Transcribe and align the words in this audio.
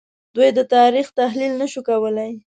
دوی 0.35 0.49
د 0.57 0.59
تاریخ 0.75 1.07
تحلیل 1.19 1.51
نه 1.61 1.67
شو 1.71 1.81
کولای 1.89 2.31